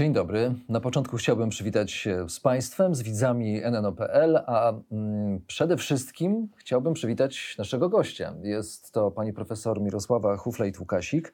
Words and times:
Dzień 0.00 0.12
dobry. 0.12 0.54
Na 0.68 0.80
początku 0.80 1.16
chciałbym 1.16 1.48
przywitać 1.48 1.92
się 1.92 2.28
z 2.28 2.40
Państwem, 2.40 2.94
z 2.94 3.02
widzami 3.02 3.60
NNO.pl, 3.70 4.36
a 4.46 4.72
mm, 4.92 5.40
przede 5.46 5.76
wszystkim 5.76 6.48
chciałbym 6.56 6.94
przywitać 6.94 7.54
naszego 7.58 7.88
gościa. 7.88 8.34
Jest 8.42 8.92
to 8.92 9.10
pani 9.10 9.32
profesor 9.32 9.80
Mirosława 9.80 10.36
Huflejt-Łukasik, 10.36 11.32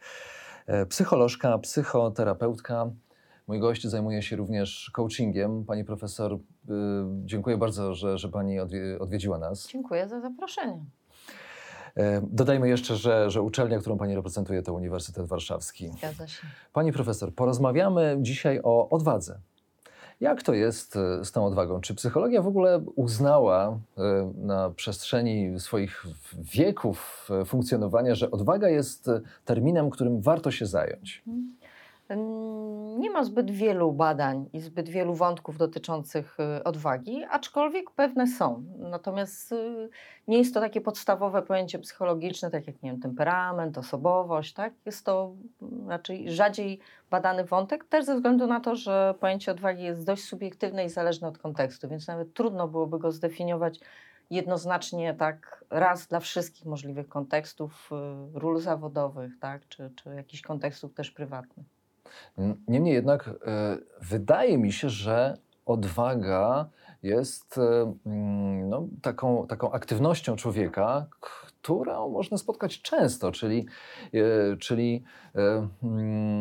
e, 0.66 0.86
psycholożka, 0.86 1.58
psychoterapeutka. 1.58 2.90
Mój 3.46 3.60
gość 3.60 3.86
zajmuje 3.86 4.22
się 4.22 4.36
również 4.36 4.90
coachingiem. 4.92 5.64
Pani 5.64 5.84
profesor, 5.84 6.32
y, 6.32 6.38
dziękuję 7.24 7.56
bardzo, 7.56 7.94
że, 7.94 8.18
że 8.18 8.28
pani 8.28 8.60
odwiedziła 9.00 9.38
nas. 9.38 9.68
Dziękuję 9.68 10.08
za 10.08 10.20
zaproszenie. 10.20 10.84
E, 11.96 12.22
dodajmy 12.30 12.68
jeszcze, 12.68 12.96
że, 12.96 13.30
że 13.30 13.42
uczelnia, 13.42 13.78
którą 13.78 13.98
Pani 13.98 14.14
reprezentuje, 14.14 14.62
to 14.62 14.74
Uniwersytet 14.74 15.26
Warszawski. 15.26 15.90
Zgadza 15.98 16.28
się. 16.28 16.46
Pani 16.72 16.92
profesor, 16.92 17.34
porozmawiamy 17.34 18.16
dzisiaj 18.20 18.60
o 18.62 18.88
odwadze. 18.88 19.38
Jak 20.20 20.42
to 20.42 20.54
jest 20.54 20.96
e, 20.96 21.24
z 21.24 21.32
tą 21.32 21.46
odwagą? 21.46 21.80
Czy 21.80 21.94
psychologia 21.94 22.42
w 22.42 22.46
ogóle 22.46 22.84
uznała 22.96 23.78
e, 23.98 24.32
na 24.36 24.70
przestrzeni 24.70 25.60
swoich 25.60 26.06
wieków 26.38 27.28
funkcjonowania, 27.46 28.14
że 28.14 28.30
odwaga 28.30 28.68
jest 28.68 29.10
terminem, 29.44 29.90
którym 29.90 30.20
warto 30.20 30.50
się 30.50 30.66
zająć? 30.66 31.22
Hmm. 31.24 31.56
Nie 32.98 33.10
ma 33.10 33.24
zbyt 33.24 33.50
wielu 33.50 33.92
badań 33.92 34.48
i 34.52 34.60
zbyt 34.60 34.88
wielu 34.88 35.14
wątków 35.14 35.58
dotyczących 35.58 36.36
y, 36.58 36.64
odwagi, 36.64 37.24
aczkolwiek 37.30 37.90
pewne 37.90 38.26
są. 38.26 38.64
Natomiast 38.78 39.52
y, 39.52 39.88
nie 40.28 40.38
jest 40.38 40.54
to 40.54 40.60
takie 40.60 40.80
podstawowe 40.80 41.42
pojęcie 41.42 41.78
psychologiczne, 41.78 42.50
tak 42.50 42.66
jak 42.66 42.82
nie 42.82 42.90
wiem, 42.90 43.00
temperament, 43.00 43.78
osobowość. 43.78 44.52
Tak? 44.52 44.72
Jest 44.86 45.06
to 45.06 45.32
raczej 45.88 46.32
rzadziej 46.32 46.78
badany 47.10 47.44
wątek, 47.44 47.84
też 47.84 48.04
ze 48.04 48.14
względu 48.14 48.46
na 48.46 48.60
to, 48.60 48.76
że 48.76 49.14
pojęcie 49.20 49.52
odwagi 49.52 49.82
jest 49.82 50.06
dość 50.06 50.24
subiektywne 50.24 50.84
i 50.84 50.88
zależne 50.88 51.28
od 51.28 51.38
kontekstu, 51.38 51.88
więc 51.88 52.08
nawet 52.08 52.34
trudno 52.34 52.68
byłoby 52.68 52.98
go 52.98 53.12
zdefiniować 53.12 53.80
jednoznacznie 54.30 55.14
tak 55.14 55.64
raz 55.70 56.06
dla 56.06 56.20
wszystkich 56.20 56.66
możliwych 56.66 57.08
kontekstów, 57.08 57.90
y, 58.34 58.38
ról 58.38 58.60
zawodowych, 58.60 59.38
tak? 59.40 59.68
czy, 59.68 59.90
czy 59.96 60.14
jakichś 60.14 60.42
kontekstów 60.42 60.94
też 60.94 61.10
prywatnych. 61.10 61.75
Niemniej 62.68 62.94
jednak 62.94 63.28
e, 63.28 63.32
wydaje 64.00 64.58
mi 64.58 64.72
się, 64.72 64.90
że 64.90 65.38
odwaga 65.66 66.68
jest 67.02 67.58
e, 67.58 67.94
mm, 68.06 68.68
no, 68.68 68.88
taką, 69.02 69.46
taką 69.46 69.72
aktywnością 69.72 70.36
człowieka, 70.36 71.06
którą 71.20 72.08
można 72.08 72.38
spotkać 72.38 72.82
często, 72.82 73.32
czyli, 73.32 73.66
e, 74.14 74.56
czyli 74.56 75.04
mm, 75.34 76.40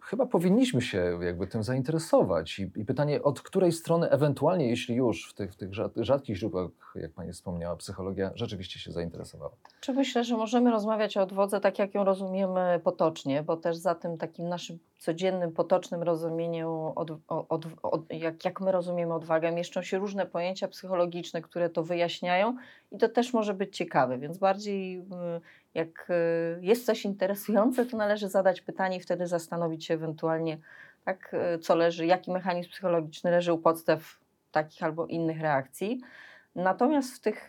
chyba 0.00 0.26
powinniśmy 0.26 0.82
się 0.82 1.18
jakby 1.22 1.46
tym 1.46 1.62
zainteresować. 1.62 2.58
I, 2.58 2.70
I, 2.76 2.84
pytanie, 2.84 3.22
od 3.22 3.40
której 3.40 3.72
strony 3.72 4.10
ewentualnie, 4.10 4.68
jeśli 4.68 4.94
już 4.94 5.30
w 5.30 5.34
tych, 5.34 5.52
w 5.52 5.56
tych 5.56 5.70
rzadkich 5.96 6.36
źródłach, 6.36 6.70
jak 6.94 7.12
Pani 7.12 7.32
wspomniała, 7.32 7.76
psychologia 7.76 8.30
rzeczywiście 8.34 8.78
się 8.78 8.92
zainteresowała? 8.92 9.52
Czy 9.80 9.92
myślę, 9.92 10.24
że 10.24 10.36
możemy 10.36 10.70
rozmawiać 10.70 11.16
o 11.16 11.22
odwodze 11.22 11.60
tak, 11.60 11.78
jak 11.78 11.94
ją 11.94 12.04
rozumiemy 12.04 12.80
potocznie, 12.84 13.42
bo 13.42 13.56
też 13.56 13.76
za 13.76 13.94
tym 13.94 14.18
takim 14.18 14.48
naszym 14.48 14.78
codziennym, 15.00 15.52
potocznym 15.52 16.02
rozumieniu, 16.02 16.92
od, 16.96 17.10
od, 17.28 17.66
od, 17.82 18.12
jak, 18.12 18.44
jak 18.44 18.60
my 18.60 18.72
rozumiemy 18.72 19.14
odwagę, 19.14 19.52
mieszczą 19.52 19.82
się 19.82 19.98
różne 19.98 20.26
pojęcia 20.26 20.68
psychologiczne, 20.68 21.42
które 21.42 21.70
to 21.70 21.82
wyjaśniają 21.82 22.56
i 22.92 22.98
to 22.98 23.08
też 23.08 23.32
może 23.32 23.54
być 23.54 23.76
ciekawe, 23.76 24.18
więc 24.18 24.38
bardziej 24.38 24.98
y, 24.98 25.04
jak 25.74 26.10
y, 26.10 26.60
jest 26.62 26.86
coś 26.86 27.04
interesujące, 27.04 27.86
to 27.86 27.96
należy 27.96 28.28
zadać 28.28 28.60
pytanie 28.60 28.96
i 28.96 29.00
wtedy 29.00 29.26
zastanowić 29.26 29.86
się 29.86 29.94
ewentualnie, 29.94 30.58
tak, 31.04 31.34
y, 31.54 31.58
co 31.58 31.74
leży, 31.74 32.06
jaki 32.06 32.30
mechanizm 32.30 32.70
psychologiczny 32.70 33.30
leży 33.30 33.52
u 33.52 33.58
podstaw 33.58 34.18
takich 34.52 34.82
albo 34.82 35.06
innych 35.06 35.40
reakcji. 35.40 36.00
Natomiast 36.54 37.16
w 37.16 37.20
tych, 37.20 37.48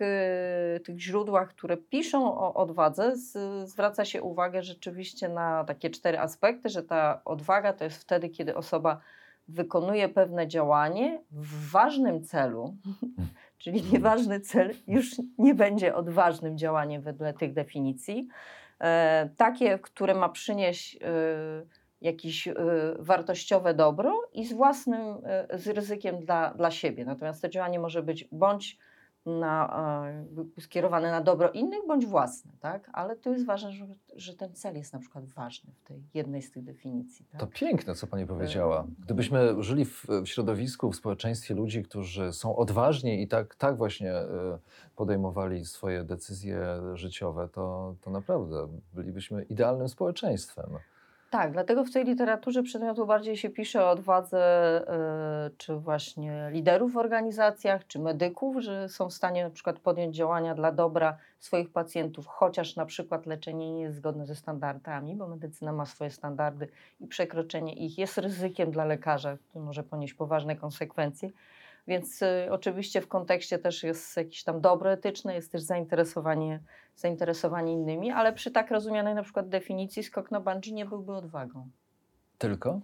tych 0.85 0.99
źródłach, 0.99 1.49
które 1.49 1.77
piszą 1.77 2.37
o 2.37 2.53
odwadze, 2.53 3.15
z, 3.17 3.37
zwraca 3.69 4.05
się 4.05 4.21
uwagę 4.21 4.63
rzeczywiście 4.63 5.29
na 5.29 5.63
takie 5.63 5.89
cztery 5.89 6.19
aspekty, 6.19 6.69
że 6.69 6.83
ta 6.83 7.21
odwaga 7.25 7.73
to 7.73 7.83
jest 7.83 8.01
wtedy, 8.01 8.29
kiedy 8.29 8.55
osoba 8.55 9.01
wykonuje 9.47 10.09
pewne 10.09 10.47
działanie 10.47 11.21
w 11.31 11.71
ważnym 11.71 12.23
celu, 12.23 12.75
czyli 13.57 13.83
nieważny 13.93 14.39
cel 14.39 14.73
już 14.87 15.15
nie 15.37 15.55
będzie 15.55 15.95
odważnym 15.95 16.57
działaniem 16.57 17.01
wedle 17.01 17.33
tych 17.33 17.53
definicji. 17.53 18.27
E, 18.79 19.29
takie, 19.37 19.79
które 19.79 20.15
ma 20.15 20.29
przynieść 20.29 20.95
e, 20.95 20.99
jakieś 22.01 22.47
e, 22.47 22.55
wartościowe 22.99 23.73
dobro 23.73 24.21
i 24.33 24.45
z 24.45 24.53
własnym, 24.53 25.17
z 25.53 25.67
ryzykiem 25.67 26.19
dla, 26.19 26.53
dla 26.53 26.71
siebie. 26.71 27.05
Natomiast 27.05 27.41
to 27.41 27.49
działanie 27.49 27.79
może 27.79 28.03
być 28.03 28.27
bądź 28.31 28.77
na, 29.25 29.81
e, 30.57 30.61
skierowane 30.61 31.11
na 31.11 31.21
dobro 31.21 31.51
innych 31.51 31.87
bądź 31.87 32.05
własne, 32.05 32.51
tak? 32.59 32.89
Ale 32.93 33.15
to 33.15 33.29
jest 33.29 33.45
ważne, 33.45 33.71
że, 33.71 33.87
że 34.15 34.35
ten 34.35 34.53
cel 34.53 34.75
jest 34.75 34.93
na 34.93 34.99
przykład 34.99 35.25
ważny 35.25 35.73
w 35.73 35.87
tej 35.87 36.03
jednej 36.13 36.41
z 36.41 36.51
tych 36.51 36.63
definicji. 36.63 37.25
Tak? 37.25 37.39
To 37.39 37.47
piękne, 37.47 37.95
co 37.95 38.07
Pani 38.07 38.27
powiedziała. 38.27 38.87
Gdybyśmy 38.99 39.63
żyli 39.63 39.85
w, 39.85 40.05
w 40.23 40.27
środowisku, 40.27 40.91
w 40.91 40.95
społeczeństwie 40.95 41.55
ludzi, 41.55 41.83
którzy 41.83 42.33
są 42.33 42.55
odważni 42.55 43.21
i 43.21 43.27
tak, 43.27 43.55
tak 43.55 43.77
właśnie 43.77 44.13
e, 44.13 44.59
podejmowali 44.95 45.65
swoje 45.65 46.03
decyzje 46.03 46.65
życiowe, 46.93 47.49
to, 47.49 47.95
to 48.01 48.11
naprawdę 48.11 48.67
bylibyśmy 48.93 49.43
idealnym 49.43 49.89
społeczeństwem. 49.89 50.77
Tak, 51.31 51.51
dlatego 51.51 51.83
w 51.83 51.91
tej 51.91 52.05
literaturze 52.05 52.63
przedmiotu 52.63 53.05
bardziej 53.05 53.37
się 53.37 53.49
pisze 53.49 53.85
o 53.85 53.89
odwadze 53.89 54.81
y, 55.47 55.55
czy 55.57 55.75
właśnie 55.75 56.49
liderów 56.51 56.93
w 56.93 56.97
organizacjach, 56.97 57.87
czy 57.87 57.99
medyków, 57.99 58.63
że 58.63 58.89
są 58.89 59.09
w 59.09 59.13
stanie 59.13 59.43
na 59.43 59.49
przykład 59.49 59.79
podjąć 59.79 60.15
działania 60.15 60.55
dla 60.55 60.71
dobra 60.71 61.17
swoich 61.39 61.71
pacjentów, 61.71 62.27
chociaż 62.27 62.75
na 62.75 62.85
przykład 62.85 63.25
leczenie 63.25 63.71
nie 63.71 63.81
jest 63.81 63.97
zgodne 63.97 64.25
ze 64.25 64.35
standardami, 64.35 65.15
bo 65.15 65.27
medycyna 65.27 65.73
ma 65.73 65.85
swoje 65.85 66.11
standardy 66.11 66.67
i 66.99 67.07
przekroczenie 67.07 67.73
ich 67.73 67.97
jest 67.97 68.17
ryzykiem 68.17 68.71
dla 68.71 68.85
lekarza, 68.85 69.37
który 69.37 69.65
może 69.65 69.83
ponieść 69.83 70.13
poważne 70.13 70.55
konsekwencje. 70.55 71.29
Więc 71.87 72.21
y, 72.21 72.47
oczywiście 72.51 73.01
w 73.01 73.07
kontekście 73.07 73.59
też 73.59 73.83
jest 73.83 74.17
jakieś 74.17 74.43
tam 74.43 74.61
dobro 74.61 74.91
etyczne, 74.91 75.35
jest 75.35 75.51
też 75.51 75.61
zainteresowanie, 75.61 76.59
zainteresowanie 76.95 77.73
innymi, 77.73 78.11
ale 78.11 78.33
przy 78.33 78.51
tak 78.51 78.71
rozumianej 78.71 79.15
na 79.15 79.23
przykład 79.23 79.49
definicji 79.49 80.03
skok 80.03 80.31
na 80.31 80.39
bungee 80.39 80.73
nie 80.73 80.85
byłby 80.85 81.13
odwagą. 81.13 81.67
Tylko? 82.37 82.81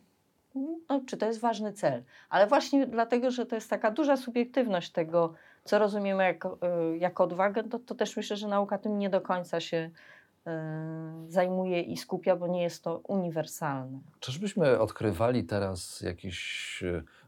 No, 0.89 1.01
czy 1.07 1.17
to 1.17 1.25
jest 1.25 1.39
ważny 1.39 1.73
cel? 1.73 2.03
Ale 2.29 2.47
właśnie 2.47 2.87
dlatego, 2.87 3.31
że 3.31 3.45
to 3.45 3.55
jest 3.55 3.69
taka 3.69 3.91
duża 3.91 4.17
subiektywność 4.17 4.91
tego, 4.91 5.33
co 5.63 5.79
rozumiemy 5.79 6.23
jako, 6.23 6.57
y, 6.93 6.97
jako 6.97 7.23
odwagę, 7.23 7.63
to, 7.63 7.79
to 7.79 7.95
też 7.95 8.17
myślę, 8.17 8.37
że 8.37 8.47
nauka 8.47 8.77
tym 8.77 8.99
nie 8.99 9.09
do 9.09 9.21
końca 9.21 9.59
się 9.59 9.89
y, 10.47 10.51
zajmuje 11.31 11.81
i 11.81 11.97
skupia, 11.97 12.35
bo 12.35 12.47
nie 12.47 12.63
jest 12.63 12.83
to 12.83 12.97
uniwersalne. 12.97 13.99
Czyżbyśmy 14.19 14.79
odkrywali 14.79 15.43
teraz 15.43 16.01
jakiś 16.01 16.83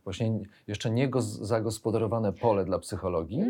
właśnie 0.10 0.40
jeszcze 0.68 0.90
nie 0.90 1.10
zagospodarowane 1.42 2.34
pole 2.34 2.66
dla 2.66 2.80
psychologii? 2.80 3.44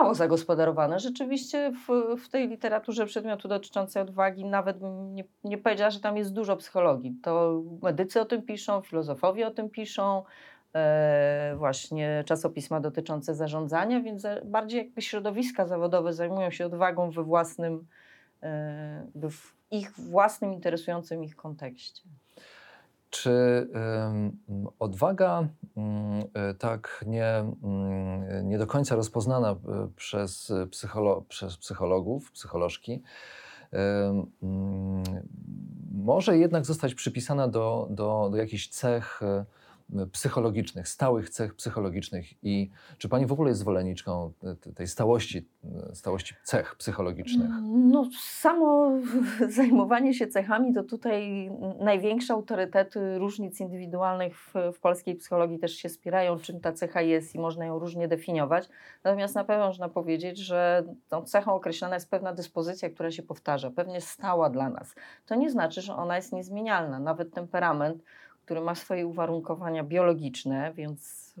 Mało 0.00 0.14
zagospodarowane. 0.14 1.00
Rzeczywiście 1.00 1.72
w, 1.72 2.16
w 2.24 2.28
tej 2.28 2.48
literaturze 2.48 3.06
przedmiotu 3.06 3.48
dotyczącej 3.48 4.02
odwagi 4.02 4.44
nawet 4.44 4.76
nie, 5.12 5.24
nie 5.44 5.58
powiedziała, 5.58 5.90
że 5.90 6.00
tam 6.00 6.16
jest 6.16 6.32
dużo 6.32 6.56
psychologii. 6.56 7.16
To 7.22 7.62
medycy 7.82 8.20
o 8.20 8.24
tym 8.24 8.42
piszą, 8.42 8.80
filozofowie 8.80 9.46
o 9.46 9.50
tym 9.50 9.70
piszą, 9.70 10.22
e, 10.74 11.54
właśnie 11.56 12.24
czasopisma 12.26 12.80
dotyczące 12.80 13.34
zarządzania, 13.34 14.00
więc 14.00 14.26
bardziej 14.44 14.78
jakby 14.78 15.02
środowiska 15.02 15.66
zawodowe 15.66 16.12
zajmują 16.12 16.50
się 16.50 16.66
odwagą 16.66 17.10
we 17.10 17.22
własnym, 17.22 17.86
e, 18.42 19.06
w 19.14 19.52
ich 19.70 19.92
własnym 19.92 20.52
interesującym 20.52 21.24
ich 21.24 21.36
kontekście. 21.36 22.02
Czy 23.22 23.68
odwaga 24.78 25.48
tak 26.58 27.04
nie, 27.06 27.44
nie 28.44 28.58
do 28.58 28.66
końca 28.66 28.96
rozpoznana 28.96 29.50
e, 29.50 29.56
przez, 29.96 30.52
psycholo, 30.70 31.22
przez 31.28 31.56
psychologów, 31.56 32.32
psycholożki, 32.32 33.02
może 35.92 36.38
jednak 36.38 36.66
zostać 36.66 36.94
przypisana 36.94 37.48
do, 37.48 37.88
do, 37.90 38.28
do 38.32 38.36
jakichś 38.36 38.68
cech 38.68 39.20
psychologicznych, 40.12 40.88
stałych 40.88 41.30
cech 41.30 41.54
psychologicznych 41.54 42.44
i 42.44 42.70
czy 42.98 43.08
pani 43.08 43.26
w 43.26 43.32
ogóle 43.32 43.48
jest 43.48 43.60
zwolenniczką 43.60 44.32
tej 44.74 44.86
stałości, 44.86 45.48
stałości 45.92 46.34
cech 46.44 46.76
psychologicznych? 46.76 47.48
No, 47.62 48.08
samo 48.20 48.92
zajmowanie 49.56 50.14
się 50.14 50.26
cechami 50.26 50.74
to 50.74 50.82
tutaj 50.82 51.50
największe 51.80 52.34
autorytety 52.34 53.18
różnic 53.18 53.60
indywidualnych 53.60 54.38
w, 54.38 54.54
w 54.74 54.80
polskiej 54.80 55.14
psychologii 55.14 55.58
też 55.58 55.72
się 55.72 55.88
spierają, 55.88 56.38
czym 56.38 56.60
ta 56.60 56.72
cecha 56.72 57.00
jest 57.00 57.34
i 57.34 57.38
można 57.38 57.64
ją 57.64 57.78
różnie 57.78 58.08
definiować. 58.08 58.68
Natomiast 59.04 59.34
na 59.34 59.44
pewno 59.44 59.66
można 59.66 59.88
powiedzieć, 59.88 60.38
że 60.38 60.84
tą 61.08 61.22
cechą 61.22 61.54
określona 61.54 61.94
jest 61.94 62.10
pewna 62.10 62.32
dyspozycja, 62.32 62.90
która 62.90 63.10
się 63.10 63.22
powtarza, 63.22 63.70
pewnie 63.70 64.00
stała 64.00 64.50
dla 64.50 64.70
nas. 64.70 64.94
To 65.26 65.34
nie 65.34 65.50
znaczy, 65.50 65.80
że 65.80 65.96
ona 65.96 66.16
jest 66.16 66.32
niezmienialna. 66.32 66.98
Nawet 66.98 67.34
temperament 67.34 68.02
który 68.44 68.60
ma 68.60 68.74
swoje 68.74 69.06
uwarunkowania 69.06 69.84
biologiczne, 69.84 70.72
więc 70.74 71.32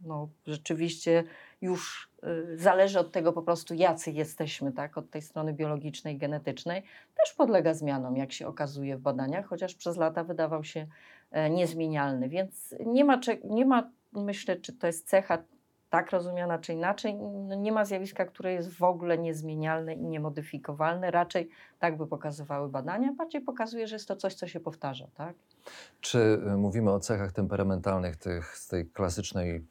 no, 0.00 0.28
rzeczywiście 0.46 1.24
już 1.60 2.10
y, 2.24 2.58
zależy 2.58 2.98
od 2.98 3.12
tego 3.12 3.32
po 3.32 3.42
prostu, 3.42 3.74
jacy 3.74 4.10
jesteśmy, 4.10 4.72
tak, 4.72 4.98
od 4.98 5.10
tej 5.10 5.22
strony 5.22 5.52
biologicznej, 5.52 6.18
genetycznej, 6.18 6.82
też 7.16 7.34
podlega 7.34 7.74
zmianom, 7.74 8.16
jak 8.16 8.32
się 8.32 8.46
okazuje 8.46 8.96
w 8.96 9.00
badaniach, 9.00 9.46
chociaż 9.46 9.74
przez 9.74 9.96
lata 9.96 10.24
wydawał 10.24 10.64
się 10.64 10.86
e, 11.30 11.50
niezmienialny. 11.50 12.28
Więc 12.28 12.74
nie 12.86 13.04
ma, 13.04 13.20
nie 13.44 13.66
ma 13.66 13.90
myślę, 14.12 14.56
czy 14.56 14.72
to 14.72 14.86
jest 14.86 15.08
cecha 15.08 15.38
tak 15.90 16.10
rozumiana 16.10 16.58
czy 16.58 16.72
inaczej, 16.72 17.14
no 17.14 17.54
nie 17.54 17.72
ma 17.72 17.84
zjawiska, 17.84 18.24
które 18.24 18.52
jest 18.52 18.70
w 18.70 18.82
ogóle 18.82 19.18
niezmienialne 19.18 19.94
i 19.94 20.04
niemodyfikowalne. 20.04 21.10
Raczej 21.10 21.48
tak 21.78 21.96
by 21.96 22.06
pokazywały 22.06 22.68
badania, 22.68 23.12
bardziej 23.12 23.40
pokazuje, 23.40 23.86
że 23.86 23.94
jest 23.94 24.08
to 24.08 24.16
coś, 24.16 24.34
co 24.34 24.46
się 24.46 24.60
powtarza. 24.60 25.06
Tak? 25.14 25.34
Czy 26.00 26.18
y, 26.18 26.56
mówimy 26.56 26.92
o 26.92 27.00
cechach 27.00 27.32
temperamentalnych 27.32 28.16
tych, 28.16 28.56
z 28.56 28.68
tej 28.68 28.86
klasycznej, 28.86 29.56
e, 29.56 29.62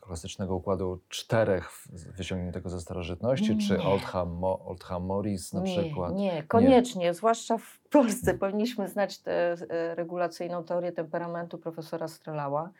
klasycznego 0.00 0.56
układu 0.56 1.00
czterech 1.08 1.70
wyciągniętego 2.16 2.70
ze 2.70 2.80
starożytności, 2.80 3.56
nie. 3.56 3.62
czy 3.68 3.82
Oldham, 3.82 4.44
Oldham 4.44 5.04
Morris 5.04 5.52
na 5.52 5.60
nie, 5.60 5.82
przykład? 5.82 6.14
Nie, 6.14 6.42
koniecznie, 6.42 7.04
nie. 7.04 7.14
zwłaszcza 7.14 7.58
w 7.58 7.78
Polsce 7.90 8.34
powinniśmy 8.38 8.88
znać 8.88 9.18
tę 9.18 9.56
e, 9.70 9.94
regulacyjną 9.94 10.64
teorię 10.64 10.92
temperamentu 10.92 11.58
profesora 11.58 12.08
Strelała 12.08 12.70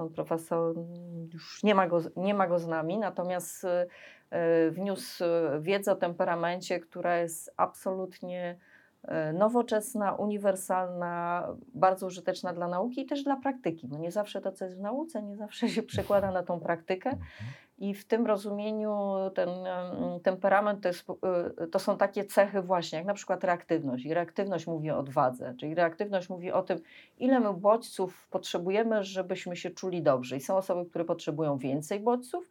Pan 0.00 0.10
profesor 0.10 0.74
już 1.32 1.62
nie 1.62 1.74
ma 1.74 1.86
go, 1.86 2.00
nie 2.16 2.34
ma 2.34 2.46
go 2.46 2.58
z 2.58 2.66
nami, 2.66 2.98
natomiast 2.98 3.64
e, 4.30 4.70
wniósł 4.70 5.24
wiedzę 5.60 5.92
o 5.92 5.96
temperamencie, 5.96 6.80
która 6.80 7.18
jest 7.18 7.54
absolutnie 7.56 8.58
e, 8.58 8.69
nowoczesna, 9.34 10.12
uniwersalna, 10.12 11.46
bardzo 11.74 12.06
użyteczna 12.06 12.52
dla 12.52 12.68
nauki 12.68 13.00
i 13.00 13.06
też 13.06 13.24
dla 13.24 13.36
praktyki. 13.36 13.88
No 13.88 13.98
nie 13.98 14.10
zawsze 14.10 14.40
to, 14.40 14.52
co 14.52 14.64
jest 14.64 14.76
w 14.76 14.80
nauce, 14.80 15.22
nie 15.22 15.36
zawsze 15.36 15.68
się 15.68 15.82
przekłada 15.82 16.30
na 16.30 16.42
tą 16.42 16.60
praktykę. 16.60 17.16
I 17.78 17.94
w 17.94 18.04
tym 18.04 18.26
rozumieniu 18.26 19.14
ten 19.34 19.48
temperament 20.22 20.82
to, 20.82 20.88
jest, 20.88 21.10
y, 21.62 21.66
to, 21.66 21.78
są 21.78 21.96
takie 21.96 22.24
cechy 22.24 22.62
właśnie, 22.62 22.98
jak 22.98 23.06
na 23.06 23.14
przykład 23.14 23.44
reaktywność. 23.44 24.04
I 24.04 24.14
reaktywność 24.14 24.66
mówi 24.66 24.90
o 24.90 24.98
odwadze, 24.98 25.54
czyli 25.60 25.74
reaktywność 25.74 26.28
mówi 26.28 26.52
o 26.52 26.62
tym, 26.62 26.78
ile 27.18 27.40
my 27.40 27.54
bodźców 27.54 28.28
potrzebujemy, 28.30 29.04
żebyśmy 29.04 29.56
się 29.56 29.70
czuli 29.70 30.02
dobrze. 30.02 30.36
I 30.36 30.40
są 30.40 30.56
osoby, 30.56 30.90
które 30.90 31.04
potrzebują 31.04 31.58
więcej 31.58 32.00
bodźców 32.00 32.50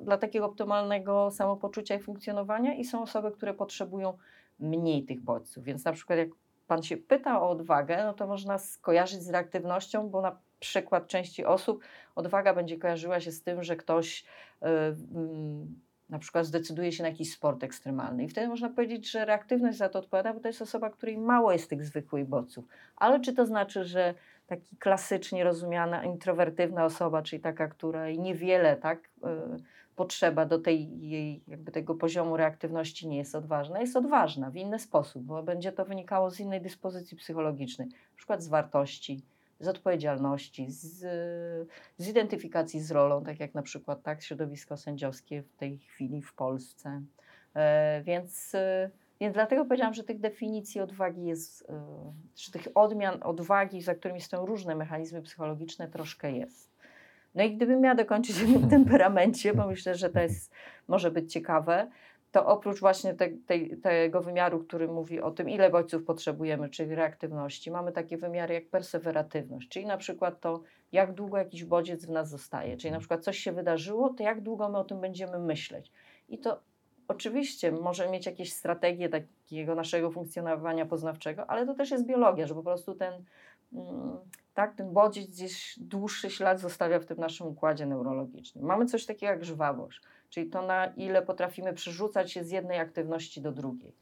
dla 0.00 0.18
takiego 0.18 0.46
optymalnego 0.46 1.30
samopoczucia 1.30 1.94
i 1.94 2.00
funkcjonowania 2.00 2.74
i 2.74 2.84
są 2.84 3.02
osoby, 3.02 3.32
które 3.32 3.54
potrzebują 3.54 4.18
mniej 4.58 5.04
tych 5.04 5.20
bodźców. 5.20 5.64
Więc 5.64 5.84
na 5.84 5.92
przykład 5.92 6.18
jak 6.18 6.28
Pan 6.66 6.82
się 6.82 6.96
pyta 6.96 7.40
o 7.40 7.50
odwagę, 7.50 8.04
no 8.04 8.14
to 8.14 8.26
można 8.26 8.58
skojarzyć 8.58 9.22
z 9.22 9.30
reaktywnością, 9.30 10.08
bo 10.08 10.20
na 10.20 10.38
przykład 10.60 11.06
części 11.06 11.44
osób 11.44 11.84
odwaga 12.14 12.54
będzie 12.54 12.78
kojarzyła 12.78 13.20
się 13.20 13.32
z 13.32 13.42
tym, 13.42 13.62
że 13.62 13.76
ktoś 13.76 14.24
yy, 14.62 14.68
yy, 14.70 14.96
na 16.08 16.18
przykład 16.18 16.46
zdecyduje 16.46 16.92
się 16.92 17.02
na 17.02 17.08
jakiś 17.08 17.32
sport 17.32 17.64
ekstremalny. 17.64 18.24
I 18.24 18.28
wtedy 18.28 18.48
można 18.48 18.68
powiedzieć, 18.68 19.10
że 19.10 19.24
reaktywność 19.24 19.78
za 19.78 19.88
to 19.88 19.98
odpowiada, 19.98 20.34
bo 20.34 20.40
to 20.40 20.48
jest 20.48 20.62
osoba, 20.62 20.90
której 20.90 21.18
mało 21.18 21.52
jest 21.52 21.70
tych 21.70 21.84
zwykłych 21.84 22.28
bodźców. 22.28 22.64
Ale 22.96 23.20
czy 23.20 23.32
to 23.32 23.46
znaczy, 23.46 23.84
że 23.84 24.14
taki 24.46 24.76
klasycznie 24.76 25.44
rozumiana 25.44 26.04
introwertywna 26.04 26.84
osoba, 26.84 27.22
czyli 27.22 27.42
taka, 27.42 27.68
której 27.68 28.18
niewiele 28.18 28.76
tak, 28.76 29.10
yy, 29.22 29.30
potrzeba 29.96 30.46
do 30.46 30.58
tej 30.58 31.08
jej, 31.08 31.42
jakby 31.48 31.72
tego 31.72 31.94
poziomu 31.94 32.36
reaktywności 32.36 33.08
nie 33.08 33.18
jest 33.18 33.34
odważna, 33.34 33.80
jest 33.80 33.96
odważna 33.96 34.50
w 34.50 34.56
inny 34.56 34.78
sposób, 34.78 35.22
bo 35.22 35.42
będzie 35.42 35.72
to 35.72 35.84
wynikało 35.84 36.30
z 36.30 36.40
innej 36.40 36.60
dyspozycji 36.60 37.16
psychologicznej, 37.16 37.88
na 37.88 38.16
przykład 38.16 38.42
z 38.42 38.48
wartości, 38.48 39.22
z 39.60 39.68
odpowiedzialności, 39.68 40.70
z, 40.70 40.98
z 41.98 42.08
identyfikacji 42.08 42.80
z 42.80 42.90
rolą, 42.90 43.24
tak 43.24 43.40
jak 43.40 43.54
na 43.54 43.62
przykład 43.62 44.02
tak 44.02 44.22
środowisko 44.22 44.76
sędziowskie 44.76 45.42
w 45.42 45.56
tej 45.56 45.78
chwili 45.78 46.22
w 46.22 46.34
Polsce. 46.34 47.02
E, 47.54 48.02
więc, 48.02 48.54
e, 48.54 48.90
więc 49.20 49.34
dlatego 49.34 49.64
powiedziałam, 49.64 49.94
że 49.94 50.04
tych 50.04 50.20
definicji 50.20 50.80
odwagi 50.80 51.24
jest, 51.24 51.66
że 52.36 52.52
tych 52.52 52.68
odmian 52.74 53.22
odwagi, 53.22 53.82
za 53.82 53.94
którymi 53.94 54.20
stoją 54.20 54.46
różne 54.46 54.74
mechanizmy 54.74 55.22
psychologiczne, 55.22 55.88
troszkę 55.88 56.32
jest. 56.32 56.74
No 57.34 57.44
i 57.44 57.56
gdybym 57.56 57.80
miała 57.80 57.94
dokończyć 57.94 58.36
o 58.42 58.46
tym 58.46 58.68
temperamencie, 58.78 59.54
bo 59.54 59.66
myślę, 59.66 59.94
że 59.94 60.10
to 60.10 60.20
jest, 60.20 60.52
może 60.88 61.10
być 61.10 61.32
ciekawe, 61.32 61.90
to 62.32 62.46
oprócz 62.46 62.80
właśnie 62.80 63.14
te, 63.14 63.28
te, 63.46 63.76
tego 63.76 64.20
wymiaru, 64.20 64.64
który 64.64 64.88
mówi 64.88 65.20
o 65.20 65.30
tym, 65.30 65.48
ile 65.48 65.70
bodźców 65.70 66.04
potrzebujemy, 66.04 66.68
czyli 66.68 66.94
reaktywności, 66.94 67.70
mamy 67.70 67.92
takie 67.92 68.16
wymiary 68.16 68.54
jak 68.54 68.68
perseweratywność, 68.68 69.68
czyli 69.68 69.86
na 69.86 69.96
przykład 69.96 70.40
to, 70.40 70.62
jak 70.92 71.12
długo 71.12 71.38
jakiś 71.38 71.64
bodziec 71.64 72.06
w 72.06 72.10
nas 72.10 72.28
zostaje, 72.28 72.76
czyli 72.76 72.92
na 72.92 72.98
przykład 72.98 73.24
coś 73.24 73.38
się 73.38 73.52
wydarzyło, 73.52 74.14
to 74.14 74.22
jak 74.22 74.40
długo 74.40 74.68
my 74.68 74.78
o 74.78 74.84
tym 74.84 75.00
będziemy 75.00 75.38
myśleć. 75.38 75.92
I 76.28 76.38
to 76.38 76.60
oczywiście 77.08 77.72
może 77.72 78.10
mieć 78.10 78.26
jakieś 78.26 78.52
strategie 78.52 79.08
takiego 79.08 79.74
naszego 79.74 80.10
funkcjonowania 80.10 80.86
poznawczego, 80.86 81.50
ale 81.50 81.66
to 81.66 81.74
też 81.74 81.90
jest 81.90 82.06
biologia, 82.06 82.46
że 82.46 82.54
po 82.54 82.62
prostu 82.62 82.94
ten 82.94 83.24
mm, 83.72 84.18
tak, 84.54 84.74
ten 84.74 84.92
bodziec 84.92 85.26
gdzieś 85.26 85.78
dłuższy 85.78 86.30
ślad 86.30 86.60
zostawia 86.60 86.98
w 86.98 87.04
tym 87.04 87.18
naszym 87.18 87.46
układzie 87.46 87.86
neurologicznym. 87.86 88.64
Mamy 88.64 88.86
coś 88.86 89.06
takiego 89.06 89.32
jak 89.32 89.44
żwawość, 89.44 90.00
czyli 90.30 90.50
to 90.50 90.62
na 90.62 90.86
ile 90.86 91.22
potrafimy 91.22 91.72
przerzucać 91.72 92.32
się 92.32 92.44
z 92.44 92.50
jednej 92.50 92.78
aktywności 92.78 93.40
do 93.40 93.52
drugiej. 93.52 93.92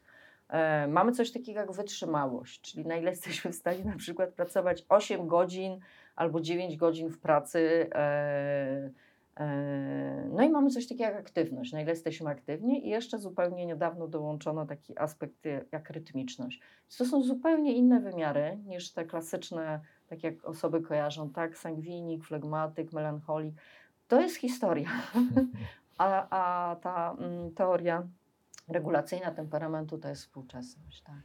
E, 0.49 0.87
mamy 0.87 1.13
coś 1.13 1.33
takiego 1.33 1.61
jak 1.61 1.73
wytrzymałość, 1.73 2.61
czyli 2.61 2.87
na 2.87 2.97
ile 2.97 3.11
jesteśmy 3.11 3.53
w 3.53 3.55
stanie 3.55 3.85
na 3.85 3.97
przykład 3.97 4.31
pracować 4.31 4.85
8 4.89 5.27
godzin 5.27 5.81
albo 6.17 6.41
9 6.41 6.77
godzin 6.77 7.09
w 7.09 7.19
pracy. 7.19 7.91
E, 7.95 8.91
no 10.31 10.43
i 10.43 10.51
mamy 10.51 10.71
coś 10.71 10.87
takiego 10.87 11.05
jak 11.05 11.17
aktywność, 11.17 11.73
na 11.73 11.81
ile 11.81 11.91
jesteśmy 11.91 12.31
aktywni 12.31 12.87
i 12.87 12.91
jeszcze 12.91 13.19
zupełnie 13.19 13.67
niedawno 13.67 14.09
dołączono 14.09 14.67
taki 14.67 14.99
aspekt 14.99 15.45
jak 15.73 15.91
rytmiczność. 15.91 16.61
To 16.99 17.05
są 17.05 17.23
zupełnie 17.23 17.75
inne 17.75 18.01
wymiary 18.01 18.59
niż 18.67 18.93
te 18.93 19.05
klasyczne 19.05 19.81
tak 20.07 20.23
jak 20.23 20.45
osoby 20.45 20.81
kojarzą, 20.81 21.31
tak, 21.31 21.59
sangwinik, 21.59 22.25
flegmatyk, 22.25 22.93
melancholik, 22.93 23.55
to 24.09 24.21
jest 24.21 24.37
historia. 24.37 24.89
a, 25.99 26.27
a 26.31 26.77
ta 26.77 27.17
mm, 27.19 27.55
teoria 27.55 28.09
regulacyjna 28.69 29.31
temperamentu 29.31 29.99
to 29.99 30.09
jest 30.09 30.23
współczesność, 30.23 31.03
tak. 31.03 31.23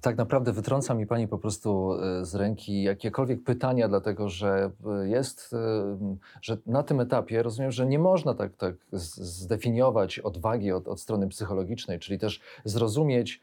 E, 0.00 0.02
tak 0.02 0.16
naprawdę 0.16 0.52
wytrąca 0.52 0.94
mi 0.94 1.06
Pani 1.06 1.28
po 1.28 1.38
prostu 1.38 1.92
e, 1.92 2.24
z 2.24 2.34
ręki 2.34 2.82
jakiekolwiek 2.82 3.44
pytania, 3.44 3.88
dlatego 3.88 4.28
że 4.28 4.70
e, 4.86 5.08
jest, 5.08 5.54
że 6.42 6.56
na 6.66 6.82
tym 6.82 7.00
etapie 7.00 7.42
rozumiem, 7.42 7.72
że 7.72 7.86
nie 7.86 7.98
można 7.98 8.34
tak, 8.34 8.56
tak 8.56 8.74
zdefiniować 8.92 10.18
odwagi 10.18 10.72
od, 10.72 10.88
od 10.88 11.00
strony 11.00 11.28
psychologicznej, 11.28 11.98
czyli 11.98 12.18
też 12.18 12.40
zrozumieć 12.64 13.40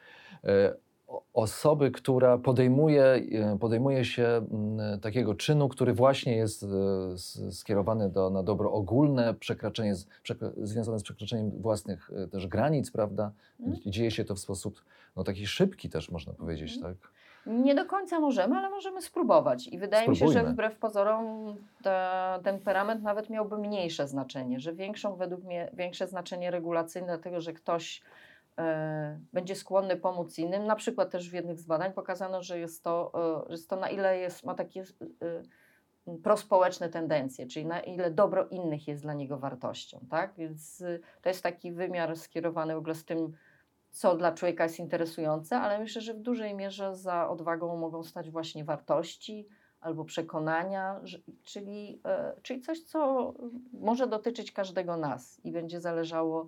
osoby, 1.34 1.92
która 1.92 2.38
podejmuje, 2.38 3.04
e, 3.04 3.58
podejmuje 3.60 4.06
się 4.06 4.28
mm, 4.28 5.00
takiego 5.00 5.36
czynu, 5.36 5.70
który 5.70 5.94
właśnie 5.94 6.36
jest 6.36 6.64
e, 6.64 6.68
skierowany 7.52 8.10
do, 8.10 8.30
na 8.30 8.44
dobro 8.44 8.72
ogólne, 8.72 9.34
przekraczanie, 9.34 9.96
związane 10.62 11.00
z 11.00 11.04
przekroczeniem 11.04 11.52
własnych 11.52 12.12
e, 12.16 12.28
też 12.28 12.48
granic, 12.48 12.92
prawda? 12.92 13.32
Mm. 13.60 13.78
Dzieje 13.86 14.12
się 14.12 14.26
to 14.26 14.36
w 14.36 14.40
sposób 14.40 14.82
no, 15.18 15.24
taki 15.24 15.48
szybki 15.48 15.90
też, 15.90 16.12
można 16.12 16.34
powiedzieć, 16.34 16.78
mm. 16.78 16.96
tak? 16.96 17.12
Nie 17.46 17.76
do 17.76 17.86
końca 17.86 18.20
możemy, 18.20 18.58
ale 18.58 18.70
możemy 18.70 19.02
spróbować. 19.02 19.68
I 19.68 19.78
wydaje 19.78 20.04
Spróbujmy. 20.04 20.28
mi 20.28 20.40
się, 20.40 20.48
że 20.48 20.54
wbrew 20.54 20.78
pozorom 20.78 21.56
ten 21.84 22.44
temperament 22.44 23.04
nawet 23.04 23.30
miałby 23.30 23.58
mniejsze 23.58 24.08
znaczenie, 24.08 24.60
że 24.60 24.74
większą 24.74 25.16
według 25.16 25.44
mnie, 25.44 25.72
większe 25.74 26.08
znaczenie 26.08 26.52
regulacyjne, 26.52 27.08
dlatego 27.08 27.42
że 27.42 27.54
ktoś 27.54 28.02
E, 28.60 29.20
będzie 29.34 29.56
skłonny 29.56 29.98
pomóc 29.98 30.40
innym. 30.40 30.66
Na 30.66 30.76
przykład 30.76 31.10
też 31.10 31.30
w 31.30 31.34
jednych 31.34 31.60
z 31.60 31.66
badań 31.66 31.94
pokazano, 31.94 32.44
że 32.44 32.60
jest 32.60 32.84
to, 32.84 33.12
że 33.48 33.54
jest 33.54 33.70
to 33.70 33.76
na 33.76 33.90
ile 33.90 34.18
jest, 34.18 34.44
ma 34.44 34.56
takie 34.56 34.82
e, 34.82 36.18
prospołeczne 36.24 36.90
tendencje, 36.90 37.48
czyli 37.48 37.66
na 37.66 37.80
ile 37.80 38.12
dobro 38.12 38.48
innych 38.48 38.88
jest 38.88 39.02
dla 39.02 39.14
niego 39.14 39.38
wartością. 39.38 40.00
Tak? 40.10 40.34
Więc 40.38 40.84
to 41.22 41.30
jest 41.30 41.44
taki 41.44 41.72
wymiar 41.72 42.18
skierowany 42.18 42.76
w 42.76 42.78
ogóle 42.78 42.96
z 42.96 43.06
tym, 43.06 43.34
co 43.98 44.18
dla 44.18 44.32
człowieka 44.32 44.64
jest 44.64 44.80
interesujące, 44.80 45.58
ale 45.58 45.80
myślę, 45.80 46.02
że 46.02 46.14
w 46.14 46.20
dużej 46.20 46.56
mierze 46.56 46.96
za 46.96 47.30
odwagą 47.30 47.78
mogą 47.78 48.04
stać 48.04 48.32
właśnie 48.32 48.66
wartości 48.66 49.48
albo 49.82 50.06
przekonania, 50.06 51.02
czyli, 51.44 52.02
e, 52.06 52.34
czyli 52.42 52.62
coś, 52.62 52.80
co 52.80 53.34
może 53.74 54.08
dotyczyć 54.08 54.52
każdego 54.52 54.98
nas 54.98 55.42
i 55.44 55.52
będzie 55.52 55.82
zależało 55.82 56.48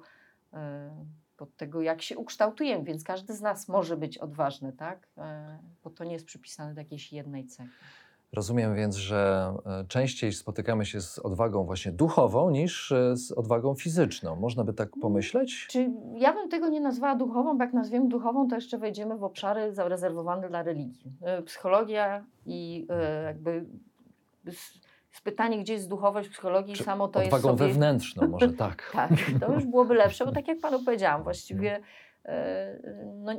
e, 0.54 1.06
od 1.38 1.56
tego, 1.56 1.82
jak 1.82 2.02
się 2.02 2.18
ukształtujemy, 2.18 2.84
więc 2.84 3.04
każdy 3.04 3.34
z 3.34 3.42
nas 3.42 3.68
może 3.68 3.98
być 3.98 4.18
odważny, 4.18 4.74
tak? 4.74 5.08
E, 5.18 5.60
bo 5.84 5.90
to 5.90 6.04
nie 6.04 6.14
jest 6.14 6.26
przypisane 6.26 6.74
do 6.74 6.82
jakiejś 6.82 7.14
jednej 7.14 7.46
cechy. 7.46 7.70
Rozumiem 8.34 8.76
więc, 8.76 8.96
że 8.96 9.54
e, 9.66 9.86
częściej 9.88 10.34
spotykamy 10.34 10.86
się 10.86 11.02
z 11.02 11.20
odwagą 11.20 11.64
właśnie 11.64 11.92
duchową 11.92 12.50
niż 12.50 12.92
e, 12.92 13.18
z 13.18 13.32
odwagą 13.32 13.76
fizyczną. 13.76 14.36
Można 14.36 14.64
by 14.64 14.74
tak 14.74 14.90
pomyśleć? 15.02 15.68
Czy 15.70 15.92
ja 16.16 16.34
bym 16.34 16.50
tego 16.50 16.70
nie 16.70 16.82
nazwała 16.82 17.16
duchową, 17.16 17.58
bo 17.58 17.64
jak 17.64 17.74
nazwiemy 17.74 18.10
duchową, 18.10 18.48
to 18.48 18.56
jeszcze 18.56 18.78
wejdziemy 18.78 19.18
w 19.18 19.24
obszary 19.24 19.74
zarezerwowane 19.74 20.50
dla 20.50 20.64
religii. 20.64 21.12
E, 21.22 21.42
psychologia 21.42 22.26
i 22.46 22.88
jakby 23.26 23.66
jest 24.46 25.22
pytanie, 25.24 25.60
gdzie 25.60 25.74
jest 25.74 25.90
duchowość 25.90 26.30
w 26.30 26.32
psychologii 26.32 26.76
Czy 26.76 26.84
samo 26.84 27.08
to 27.08 27.22
jest 27.22 27.42
sobie... 27.42 27.68
wewnętrzną, 27.68 28.28
może 28.28 28.54
tak. 28.68 28.92
tak, 28.94 29.12
to 29.40 29.54
już 29.54 29.66
byłoby 29.66 29.94
lepsze, 29.94 30.26
bo 30.26 30.32
tak 30.42 30.48
jak 30.48 30.60
panu 30.60 30.80
powiedziałam, 30.86 31.24
właściwie 31.24 31.80
no, 33.16 33.34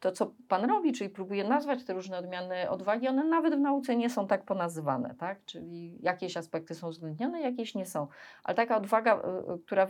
to, 0.00 0.12
co 0.12 0.32
Pan 0.48 0.64
robi, 0.64 0.92
czyli 0.92 1.10
próbuje 1.10 1.48
nazwać 1.48 1.84
te 1.84 1.92
różne 1.92 2.18
odmiany 2.18 2.70
odwagi, 2.70 3.08
one 3.08 3.24
nawet 3.24 3.54
w 3.54 3.58
nauce 3.58 3.96
nie 3.96 4.10
są 4.10 4.26
tak 4.26 4.44
ponazywane, 4.44 5.14
tak? 5.18 5.44
Czyli 5.44 5.98
jakieś 6.02 6.36
aspekty 6.36 6.74
są 6.74 6.88
uwzględnione, 6.88 7.40
jakieś 7.40 7.74
nie 7.74 7.86
są. 7.86 8.06
Ale 8.44 8.54
taka 8.54 8.76
odwaga, 8.76 9.16
y, 9.16 9.54
y, 9.54 9.58
która 9.58 9.86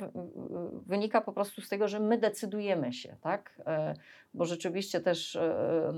wynika 0.87 1.21
po 1.21 1.33
prostu 1.33 1.61
z 1.61 1.69
tego, 1.69 1.89
że 1.89 2.01
my 2.01 2.19
decydujemy 2.19 2.93
się, 2.93 3.17
tak? 3.21 3.63
E, 3.67 3.95
bo 4.35 4.45
rzeczywiście 4.45 5.01
też 5.01 5.37
e, 5.37 5.93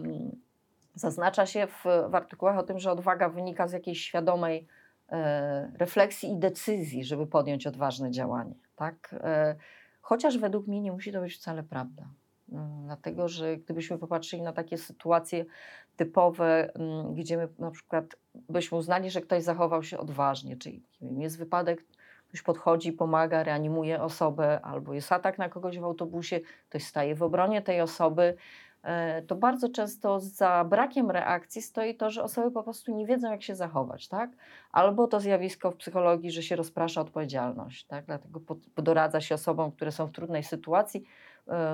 zaznacza 0.95 1.47
się 1.47 1.67
w, 1.67 1.85
w 2.11 2.15
artykułach 2.15 2.59
o 2.59 2.63
tym, 2.63 2.79
że 2.79 2.93
odwaga 2.93 3.29
wynika 3.29 3.69
z 3.69 3.73
jakiejś 3.73 4.01
świadomej 4.01 4.67
e, 5.09 5.73
refleksji 5.79 6.33
i 6.33 6.39
decyzji, 6.39 7.05
żeby 7.05 7.27
podjąć 7.27 7.67
odważne 7.67 8.11
działanie, 8.11 8.55
tak? 8.77 9.15
Chociaż 10.01 10.39
według 10.39 10.67
mnie 10.67 10.81
nie 10.81 10.93
musi 10.93 11.13
to 11.13 11.21
być 11.21 11.35
wcale 11.35 11.63
prawda. 11.63 12.07
Dlatego, 12.85 13.29
że 13.29 13.57
gdybyśmy 13.57 13.99
popatrzyli 13.99 14.43
na 14.43 14.53
takie 14.53 14.79
sytuacje 14.79 15.45
typowe, 15.97 16.75
mm, 16.75 17.15
gdzie 17.15 17.37
my 17.37 17.49
na 17.59 17.71
przykład 17.71 18.17
byśmy 18.35 18.79
uznali, 18.79 19.11
że 19.11 19.21
ktoś 19.21 19.43
zachował 19.43 19.83
się 19.83 19.99
odważnie, 19.99 20.57
czyli 20.57 20.83
jest 21.01 21.39
wypadek, 21.39 21.85
ktoś 22.29 22.43
podchodzi, 22.43 22.93
pomaga, 22.93 23.43
reanimuje 23.43 24.03
osobę, 24.03 24.61
albo 24.61 24.95
jest 24.95 25.13
atak 25.13 25.39
na 25.39 25.49
kogoś 25.49 25.79
w 25.79 25.85
autobusie, 25.85 26.41
ktoś 26.69 26.85
staje 26.85 27.15
w 27.15 27.23
obronie 27.23 27.63
tej 27.63 27.81
osoby, 27.81 28.35
e, 28.83 29.23
to 29.23 29.37
bardzo 29.37 29.69
często 29.69 30.21
za 30.21 30.65
brakiem 30.65 31.11
reakcji 31.11 31.63
stoi 31.63 31.95
to, 31.95 32.11
że 32.11 32.23
osoby 32.23 32.51
po 32.51 32.63
prostu 32.63 32.95
nie 32.95 33.07
wiedzą, 33.07 33.31
jak 33.31 33.43
się 33.43 33.55
zachować, 33.55 34.09
tak? 34.09 34.31
Albo 34.73 35.07
to 35.07 35.21
zjawisko 35.21 35.71
w 35.71 35.77
psychologii, 35.77 36.31
że 36.31 36.43
się 36.43 36.57
rozprasza 36.57 37.01
odpowiedzialność, 37.01 37.85
tak? 37.85 38.05
Dlatego 38.05 38.41
doradza 38.77 39.21
się 39.21 39.35
osobom, 39.35 39.73
które 39.73 39.93
są 39.93 40.07
w 40.07 40.13
trudnej 40.13 40.45
sytuacji, 40.45 41.05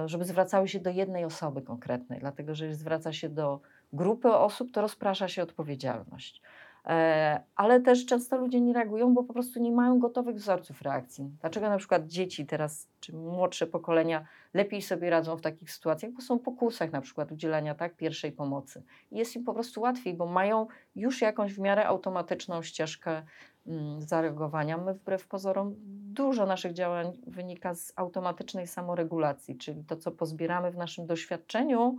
żeby 0.06 0.24
zwracały 0.24 0.68
się 0.68 0.80
do 0.80 0.90
jednej 0.90 1.24
osoby 1.24 1.62
konkretnej, 1.62 2.20
dlatego 2.20 2.54
że 2.54 2.74
zwraca 2.74 3.12
się 3.12 3.28
do 3.28 3.60
grupy 3.92 4.28
osób, 4.28 4.72
to 4.72 4.80
rozprasza 4.80 5.28
się 5.28 5.42
odpowiedzialność. 5.42 6.42
E, 6.86 7.40
ale 7.56 7.80
też 7.80 8.06
często 8.06 8.36
ludzie 8.36 8.60
nie 8.60 8.72
reagują, 8.72 9.14
bo 9.14 9.24
po 9.24 9.32
prostu 9.32 9.60
nie 9.60 9.72
mają 9.72 9.98
gotowych 9.98 10.36
wzorców 10.36 10.82
reakcji. 10.82 11.30
Dlaczego 11.40 11.68
na 11.68 11.76
przykład 11.76 12.06
dzieci 12.06 12.46
teraz, 12.46 12.88
czy 13.00 13.12
młodsze 13.12 13.66
pokolenia 13.66 14.26
lepiej 14.54 14.82
sobie 14.82 15.10
radzą 15.10 15.36
w 15.36 15.40
takich 15.40 15.72
sytuacjach, 15.72 16.12
bo 16.12 16.20
są 16.20 16.38
po 16.38 16.52
kursach 16.52 16.92
na 16.92 17.00
przykład 17.00 17.32
udzielania 17.32 17.74
tak, 17.74 17.96
pierwszej 17.96 18.32
pomocy. 18.32 18.82
Jest 19.12 19.36
im 19.36 19.44
po 19.44 19.54
prostu 19.54 19.80
łatwiej, 19.80 20.14
bo 20.14 20.26
mają 20.26 20.66
już 20.96 21.20
jakąś 21.20 21.54
w 21.54 21.58
miarę 21.58 21.86
automatyczną 21.86 22.62
ścieżkę 22.62 23.22
mm, 23.66 24.02
zareagowania. 24.02 24.78
My 24.78 24.94
wbrew 24.94 25.26
pozorom 25.26 25.74
dużo 26.12 26.46
naszych 26.46 26.72
działań 26.72 27.12
wynika 27.26 27.74
z 27.74 27.92
automatycznej 27.96 28.66
samoregulacji, 28.66 29.56
czyli 29.56 29.84
to, 29.84 29.96
co 29.96 30.10
pozbieramy 30.10 30.70
w 30.70 30.76
naszym 30.76 31.06
doświadczeniu, 31.06 31.98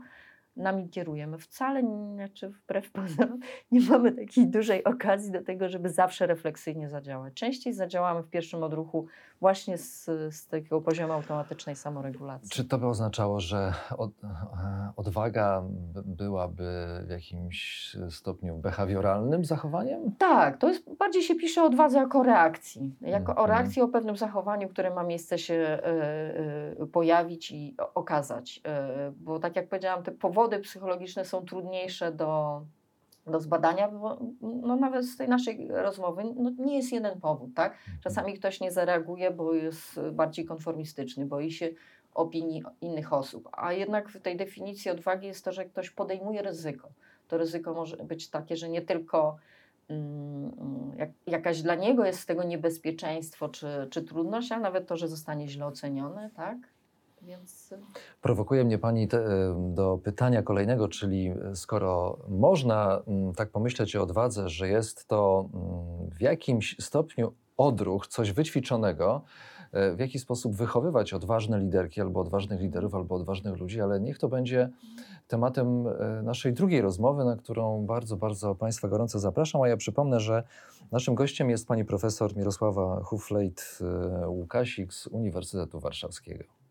nami 0.55 0.89
kierujemy. 0.89 1.37
Wcale, 1.37 1.81
znaczy 2.13 2.49
wbrew 2.49 2.91
pozorom, 3.01 3.39
nie 3.71 3.81
mamy 3.81 4.11
takiej 4.11 4.47
dużej 4.47 4.83
okazji 4.83 5.31
do 5.31 5.41
tego, 5.41 5.69
żeby 5.69 5.89
zawsze 5.89 6.27
refleksyjnie 6.27 6.89
zadziałać. 6.89 7.33
Częściej 7.33 7.73
zadziałamy 7.73 8.23
w 8.23 8.29
pierwszym 8.29 8.63
odruchu 8.63 9.07
właśnie 9.45 9.77
z, 9.77 10.05
z 10.35 10.47
takiego 10.47 10.81
poziomu 10.81 11.13
automatycznej 11.13 11.75
samoregulacji. 11.75 12.49
Czy 12.49 12.65
to 12.65 12.77
by 12.77 12.87
oznaczało, 12.87 13.39
że 13.39 13.73
od, 13.97 14.11
odwaga 14.95 15.63
byłaby 16.05 16.63
w 17.07 17.09
jakimś 17.09 17.89
stopniu 18.09 18.57
behawioralnym 18.57 19.45
zachowaniem? 19.45 20.15
Tak, 20.17 20.57
to 20.57 20.67
jest, 20.67 20.95
bardziej 20.99 21.21
się 21.21 21.35
pisze 21.35 21.63
o 21.63 21.65
odwadze 21.65 21.97
jako 21.97 22.23
reakcji. 22.23 22.95
Jako 23.01 23.35
o 23.35 23.41
mhm. 23.41 23.49
reakcji 23.49 23.81
o 23.81 23.87
pewnym 23.87 24.17
zachowaniu, 24.17 24.69
które 24.69 24.93
ma 24.93 25.03
miejsce 25.03 25.37
się 25.37 25.79
y, 26.79 26.83
y, 26.83 26.87
pojawić 26.87 27.51
i 27.51 27.75
okazać. 27.95 28.61
Y, 29.09 29.11
bo 29.11 29.39
tak 29.39 29.55
jak 29.55 29.69
powiedziałam, 29.69 30.03
te 30.03 30.11
powody 30.11 30.59
psychologiczne 30.59 31.25
są 31.25 31.45
trudniejsze 31.45 32.11
do 32.11 32.61
do 33.27 33.39
zbadania, 33.39 33.91
bo 33.91 34.19
no 34.41 34.75
nawet 34.75 35.05
z 35.05 35.17
tej 35.17 35.29
naszej 35.29 35.67
rozmowy 35.69 36.23
no 36.35 36.51
nie 36.57 36.77
jest 36.77 36.91
jeden 36.91 37.21
powód, 37.21 37.49
tak? 37.55 37.71
Mhm. 37.71 37.97
Czasami 38.03 38.33
ktoś 38.33 38.61
nie 38.61 38.71
zareaguje, 38.71 39.31
bo 39.31 39.53
jest 39.53 39.99
bardziej 40.11 40.45
konformistyczny, 40.45 41.25
boi 41.25 41.51
się 41.51 41.69
opinii 42.13 42.63
innych 42.81 43.13
osób, 43.13 43.49
a 43.51 43.73
jednak 43.73 44.09
w 44.09 44.21
tej 44.21 44.37
definicji 44.37 44.91
odwagi 44.91 45.27
jest 45.27 45.45
to, 45.45 45.51
że 45.51 45.65
ktoś 45.65 45.89
podejmuje 45.89 46.41
ryzyko. 46.41 46.89
To 47.27 47.37
ryzyko 47.37 47.73
może 47.73 47.97
być 47.97 48.29
takie, 48.29 48.57
że 48.57 48.69
nie 48.69 48.81
tylko 48.81 49.37
mm, 49.89 50.91
jak, 50.97 51.09
jakaś 51.27 51.61
dla 51.61 51.75
niego 51.75 52.05
jest 52.05 52.19
z 52.19 52.25
tego 52.25 52.43
niebezpieczeństwo 52.43 53.49
czy, 53.49 53.67
czy 53.89 54.03
trudność, 54.03 54.51
ale 54.51 54.61
nawet 54.61 54.87
to, 54.87 54.97
że 54.97 55.07
zostanie 55.07 55.47
źle 55.47 55.65
oceniony, 55.65 56.29
tak? 56.35 56.57
Więc... 57.25 57.73
Prowokuje 58.21 58.63
mnie 58.63 58.77
Pani 58.77 59.07
te, 59.07 59.25
do 59.73 59.99
pytania 60.03 60.43
kolejnego, 60.43 60.87
czyli 60.87 61.33
skoro 61.53 62.17
można 62.27 63.01
mm, 63.07 63.33
tak 63.33 63.49
pomyśleć 63.49 63.95
o 63.95 64.03
odwadze, 64.03 64.49
że 64.49 64.67
jest 64.67 65.07
to 65.07 65.49
mm, 65.53 66.09
w 66.09 66.21
jakimś 66.21 66.75
stopniu 66.79 67.33
odruch, 67.57 68.07
coś 68.07 68.31
wyćwiczonego, 68.31 69.21
w 69.95 69.99
jaki 69.99 70.19
sposób 70.19 70.55
wychowywać 70.55 71.13
odważne 71.13 71.59
liderki, 71.59 72.01
albo 72.01 72.19
odważnych 72.19 72.61
liderów, 72.61 72.95
albo 72.95 73.15
odważnych 73.15 73.57
ludzi, 73.57 73.81
ale 73.81 73.99
niech 73.99 74.19
to 74.19 74.29
będzie 74.29 74.69
tematem 75.27 75.85
naszej 76.23 76.53
drugiej 76.53 76.81
rozmowy, 76.81 77.25
na 77.25 77.35
którą 77.35 77.85
bardzo, 77.85 78.17
bardzo 78.17 78.55
Państwa 78.55 78.87
gorąco 78.87 79.19
zapraszam. 79.19 79.61
A 79.61 79.67
ja 79.67 79.77
przypomnę, 79.77 80.19
że 80.19 80.43
naszym 80.91 81.15
gościem 81.15 81.49
jest 81.49 81.67
pani 81.67 81.85
profesor 81.85 82.35
Mirosława 82.37 83.01
Huflejt-Łukasik 83.03 84.93
z 84.93 85.07
Uniwersytetu 85.07 85.79
Warszawskiego. 85.79 86.64